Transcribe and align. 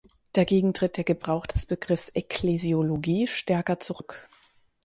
Dagegen 0.33 0.73
tritt 0.73 0.97
der 0.97 1.03
Gebrauch 1.03 1.45
des 1.45 1.67
Begriffs 1.67 2.09
Ekklesiologie 2.15 3.27
stärker 3.27 3.79
zurück. 3.79 4.29